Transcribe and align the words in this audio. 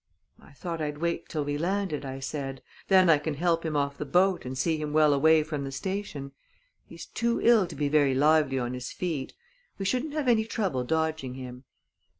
"I 0.39 0.53
thought 0.53 0.81
I'd 0.81 0.97
wait 0.97 1.29
till 1.29 1.45
we 1.45 1.59
landed," 1.59 2.05
I 2.05 2.19
said; 2.19 2.63
"then 2.87 3.07
I 3.07 3.19
can 3.19 3.35
help 3.35 3.63
him 3.63 3.77
off 3.77 3.99
the 3.99 4.03
boat 4.05 4.45
and 4.45 4.57
see 4.57 4.77
him 4.77 4.93
well 4.93 5.13
away 5.13 5.43
from 5.43 5.63
the 5.63 5.71
station. 5.71 6.31
He's 6.87 7.05
too 7.05 7.39
ill 7.39 7.67
to 7.67 7.75
be 7.75 7.87
very 7.87 8.15
lively 8.15 8.57
on 8.57 8.73
his 8.73 8.91
feet. 8.91 9.35
We 9.77 9.85
shouldn't 9.85 10.13
have 10.15 10.27
any 10.27 10.45
trouble 10.45 10.83
dodging 10.83 11.35
him." 11.35 11.65